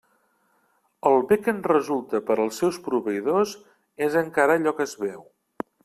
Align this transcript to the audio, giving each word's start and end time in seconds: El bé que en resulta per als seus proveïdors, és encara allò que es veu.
El 1.09 1.17
bé 1.31 1.37
que 1.47 1.53
en 1.55 1.59
resulta 1.67 2.21
per 2.31 2.37
als 2.45 2.63
seus 2.63 2.79
proveïdors, 2.89 3.55
és 4.11 4.19
encara 4.27 4.57
allò 4.61 4.79
que 4.81 4.89
es 4.91 4.99
veu. 5.07 5.25